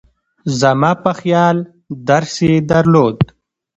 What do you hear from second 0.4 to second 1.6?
زما په خیال